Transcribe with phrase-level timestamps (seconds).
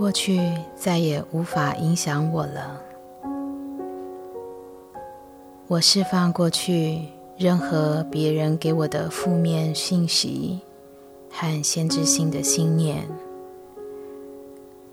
[0.00, 0.40] 过去
[0.74, 2.80] 再也无法影响我了。
[5.68, 7.02] 我释放过去
[7.36, 10.58] 任何别人给我的负面信息
[11.30, 13.06] 和限制性的信念，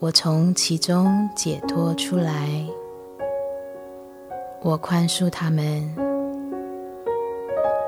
[0.00, 2.48] 我从其中解脱出来。
[4.62, 5.94] 我宽恕他们，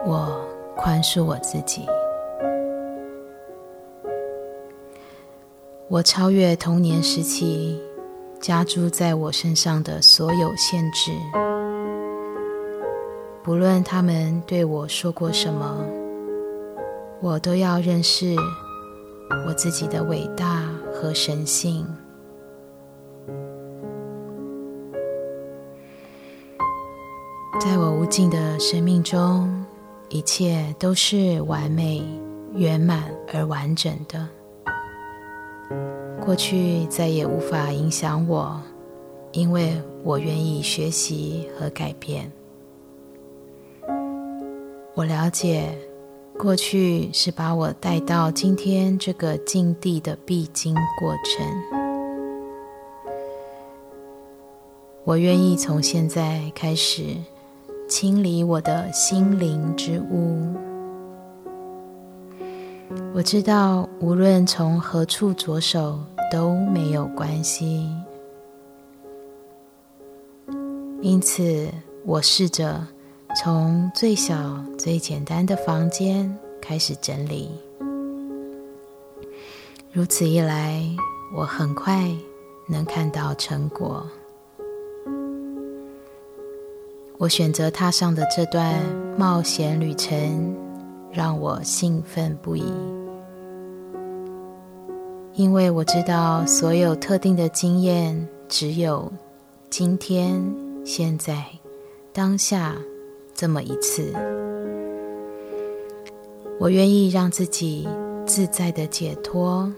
[0.04, 1.86] 我宽恕我自己。
[5.88, 7.80] 我超越童年时期
[8.38, 11.12] 加诸在我身上的所有限制，
[13.42, 15.82] 不论他们对我说过什么，
[17.22, 18.36] 我都要认识
[19.46, 21.86] 我自己的伟大和神性。
[27.60, 29.64] 在我无尽的生命中，
[30.08, 32.02] 一切都是完美、
[32.54, 34.26] 圆满而完整的。
[36.24, 38.60] 过去再也无法影响我，
[39.32, 42.30] 因为我愿意学习和改变。
[44.94, 45.76] 我了解，
[46.38, 51.46] 过去是把我带到今天这个境地的必经过程。
[55.04, 57.16] 我愿意从现在开始
[57.94, 60.50] 清理我的心灵之屋。
[63.12, 66.00] 我知道，无论从何处着手。
[66.30, 67.86] 都没有关系，
[71.02, 71.68] 因此
[72.06, 72.86] 我试着
[73.36, 77.50] 从最小、最简单的房间开始整理。
[79.92, 80.82] 如此一来，
[81.36, 82.10] 我很快
[82.66, 84.06] 能看到成果。
[87.22, 88.82] 我选择踏上的这段
[89.16, 90.56] 冒险旅程，
[91.12, 92.64] 让我兴奋不已。
[95.34, 99.08] 因为我知道，所有特定的经验只有
[99.70, 100.42] 今天、
[100.84, 101.44] 现在、
[102.12, 102.74] 当下
[103.32, 104.12] 这么一次。
[106.58, 107.86] 我愿意让自己
[108.26, 109.72] 自在的解脱。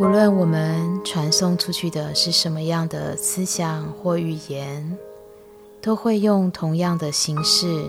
[0.00, 4.98] 不论我们传送出去的是什么样的思想或语言。
[5.82, 7.84] 都会用同样的形式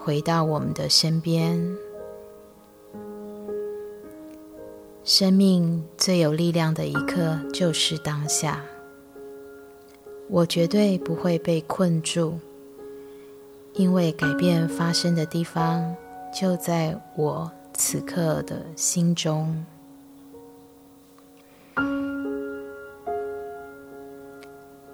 [0.00, 1.60] 回到我们的身边。
[5.04, 8.60] 生命最有力量的一刻就是当下。
[10.28, 12.40] 我绝对不会被困住，
[13.74, 15.94] 因为改变发生的地方
[16.34, 19.64] 就在我此刻的心中。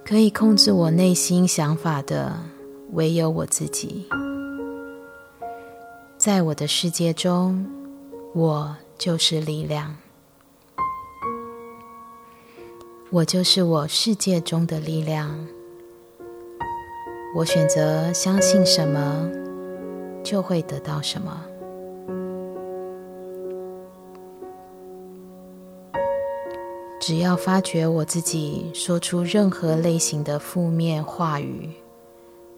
[0.08, 2.34] 可以控制我内心想法的，
[2.92, 4.08] 唯有我自己。
[6.16, 7.66] 在我的世界中，
[8.34, 9.94] 我就是力量。
[13.10, 15.46] 我就是我世界中的力量。
[17.36, 19.30] 我选择相信什么，
[20.24, 21.44] 就会得到什么。
[27.08, 31.70] 只要发觉我自己说出任何类型的负面话语，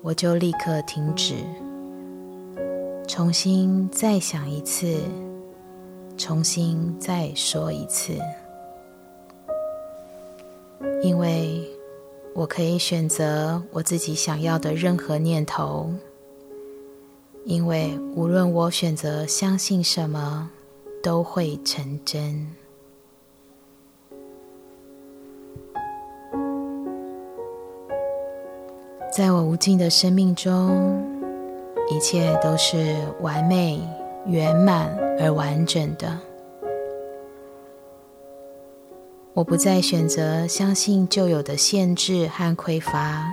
[0.03, 1.37] 我就立刻停止，
[3.07, 5.03] 重新再想一次，
[6.19, 8.15] 重新再说一次，
[11.01, 11.65] 因为
[12.35, 15.89] 我可以选择我自己想要的任何念头，
[17.45, 20.51] 因为无论我选择相信什么，
[21.01, 22.49] 都会成真。
[29.13, 31.05] 在我无尽的生命中，
[31.91, 33.83] 一切都是完美、
[34.25, 36.17] 圆满而完整的。
[39.35, 43.25] 我不再选择相信旧有的限制和匮乏。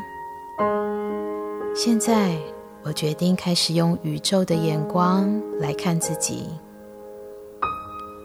[1.75, 2.35] 现在，
[2.81, 5.29] 我决定开始用宇宙的眼光
[5.59, 6.47] 来看自己。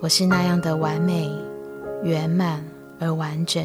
[0.00, 1.30] 我是那样的完美、
[2.02, 2.64] 圆满
[2.98, 3.62] 而完整。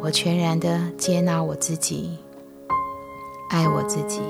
[0.00, 2.16] 我全然的接纳我自己。
[3.52, 4.22] 爱我自己，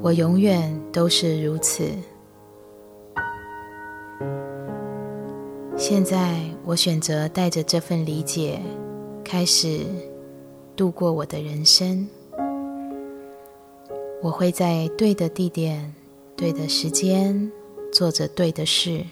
[0.00, 1.84] 我永远都是如此。
[5.76, 8.58] 现在，我选择带着这份理解，
[9.22, 9.80] 开始
[10.74, 12.08] 度过我的人生。
[14.22, 15.94] 我会在对的地点、
[16.34, 17.52] 对的时间
[17.92, 19.04] 做着对的事。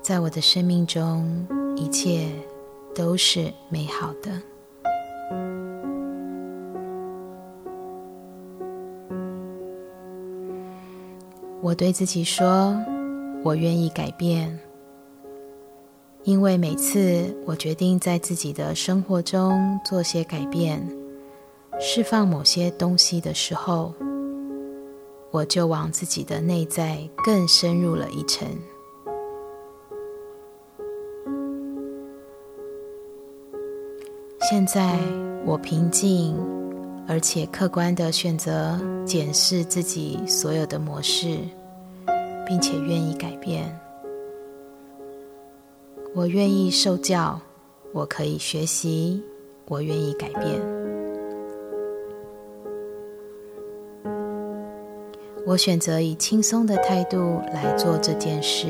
[0.00, 2.26] 在我的生命中，一切
[2.94, 4.30] 都是美好的。
[11.60, 12.76] 我对自己说
[13.44, 14.58] ：“我愿意改变。”
[16.24, 20.86] 因为每次我决定在自己的生活中做些改变，
[21.80, 23.92] 释放某些东西的时候，
[25.30, 28.46] 我就往自己的内在更深入了一层。
[34.50, 34.98] 现在
[35.44, 36.34] 我平静，
[37.06, 41.38] 而且客观的选择检视自己所有的模式，
[42.44, 43.72] 并且愿意改变。
[46.12, 47.40] 我愿意受教，
[47.92, 49.22] 我可以学习，
[49.68, 50.60] 我愿意改变。
[55.46, 58.66] 我选择以轻松的态度来做这件事。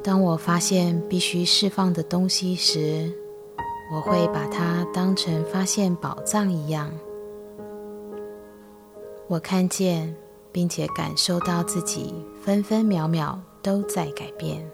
[0.00, 3.10] 当我发现必须释放的东西时，
[3.94, 6.90] 我会把它当成发现宝藏一样。
[9.28, 10.12] 我看见
[10.50, 12.12] 并且感受到自己
[12.42, 14.68] 分分秒秒都在改变。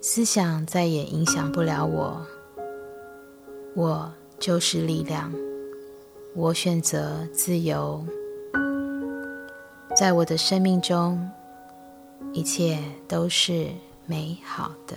[0.00, 2.26] 思想再也影响不了我，
[3.74, 5.30] 我就是力量，
[6.34, 8.02] 我选择自由，
[9.94, 11.30] 在我的生命中，
[12.32, 13.66] 一切都是
[14.06, 14.96] 美好的。